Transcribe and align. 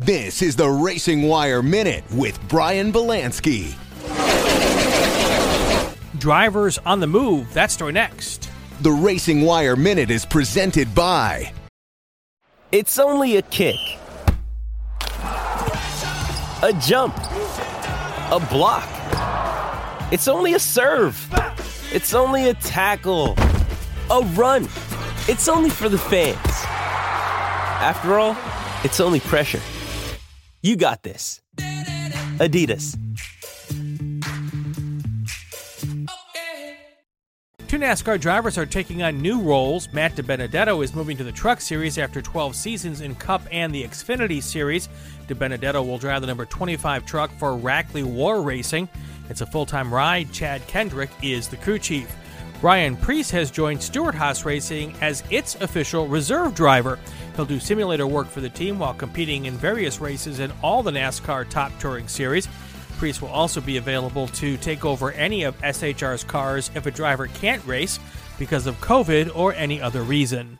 This 0.00 0.40
is 0.40 0.56
the 0.56 0.66
Racing 0.66 1.28
Wire 1.28 1.62
Minute 1.62 2.04
with 2.14 2.40
Brian 2.48 2.90
Belansky. 2.90 3.74
Drivers 6.18 6.78
on 6.86 7.00
the 7.00 7.06
move. 7.06 7.52
That 7.52 7.70
story 7.70 7.92
next. 7.92 8.48
The 8.80 8.92
Racing 8.92 9.42
Wire 9.42 9.76
Minute 9.76 10.10
is 10.10 10.24
presented 10.24 10.94
by. 10.94 11.52
It's 12.72 12.98
only 12.98 13.36
a 13.36 13.42
kick, 13.42 13.76
a 16.62 16.72
jump, 16.80 17.14
a 17.18 18.40
block. 18.50 18.88
It's 20.10 20.28
only 20.28 20.54
a 20.54 20.58
serve. 20.58 21.28
It's 21.92 22.14
only 22.14 22.48
a 22.48 22.54
tackle, 22.54 23.34
a 24.10 24.22
run. 24.34 24.64
It's 25.28 25.46
only 25.46 25.68
for 25.68 25.90
the 25.90 25.98
fans. 25.98 26.38
After 27.82 28.18
all, 28.18 28.34
it's 28.82 28.98
only 28.98 29.20
pressure. 29.20 29.60
You 30.62 30.76
got 30.76 31.02
this. 31.02 31.40
Adidas. 31.56 32.96
Two 37.66 37.78
NASCAR 37.78 38.20
drivers 38.20 38.58
are 38.58 38.66
taking 38.66 39.02
on 39.02 39.22
new 39.22 39.40
roles. 39.40 39.88
Matt 39.92 40.16
DiBenedetto 40.16 40.82
is 40.82 40.94
moving 40.94 41.16
to 41.16 41.24
the 41.24 41.32
Truck 41.32 41.60
Series 41.60 41.98
after 41.98 42.20
12 42.20 42.56
seasons 42.56 43.00
in 43.00 43.14
Cup 43.14 43.42
and 43.50 43.72
the 43.72 43.84
Xfinity 43.84 44.42
Series. 44.42 44.88
DiBenedetto 45.28 45.86
will 45.86 45.96
drive 45.96 46.20
the 46.20 46.26
number 46.26 46.44
25 46.44 47.06
truck 47.06 47.30
for 47.38 47.52
Rackley 47.52 48.02
War 48.02 48.42
Racing. 48.42 48.88
It's 49.30 49.40
a 49.40 49.46
full 49.46 49.64
time 49.64 49.94
ride. 49.94 50.32
Chad 50.32 50.66
Kendrick 50.66 51.10
is 51.22 51.48
the 51.48 51.56
crew 51.56 51.78
chief. 51.78 52.12
Ryan 52.60 52.96
Preece 52.96 53.30
has 53.30 53.50
joined 53.50 53.82
Stewart 53.82 54.14
Haas 54.14 54.44
Racing 54.44 54.94
as 55.00 55.22
its 55.30 55.54
official 55.54 56.06
reserve 56.06 56.54
driver. 56.54 56.98
He'll 57.36 57.44
do 57.44 57.60
simulator 57.60 58.06
work 58.06 58.28
for 58.28 58.40
the 58.40 58.48
team 58.48 58.78
while 58.78 58.94
competing 58.94 59.46
in 59.46 59.54
various 59.54 60.00
races 60.00 60.40
in 60.40 60.52
all 60.62 60.82
the 60.82 60.90
NASCAR 60.90 61.48
Top 61.48 61.72
Touring 61.78 62.08
Series. 62.08 62.48
Preece 62.98 63.22
will 63.22 63.28
also 63.28 63.60
be 63.60 63.78
available 63.78 64.28
to 64.28 64.56
take 64.58 64.84
over 64.84 65.12
any 65.12 65.44
of 65.44 65.58
SHR's 65.62 66.24
cars 66.24 66.70
if 66.74 66.86
a 66.86 66.90
driver 66.90 67.28
can't 67.28 67.64
race 67.66 67.98
because 68.38 68.66
of 68.66 68.80
COVID 68.80 69.34
or 69.34 69.54
any 69.54 69.80
other 69.80 70.02
reason. 70.02 70.58